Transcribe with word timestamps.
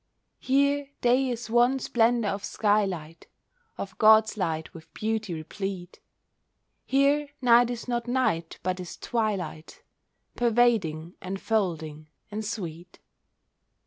Here 0.39 0.89
day 1.01 1.29
is 1.29 1.47
one 1.47 1.77
splendour 1.77 2.31
of 2.31 2.43
sky 2.43 2.85
light— 2.85 3.27
Of 3.77 3.95
God's 3.99 4.35
light 4.35 4.73
with 4.73 4.91
beauty 4.95 5.31
replete. 5.35 5.99
Here 6.87 7.29
night 7.39 7.69
is 7.69 7.87
not 7.87 8.07
night, 8.07 8.57
but 8.63 8.79
is 8.79 8.97
twilight, 8.97 9.83
Pervading, 10.35 11.13
enfolding, 11.21 12.07
and 12.31 12.43
sweet. 12.43 12.97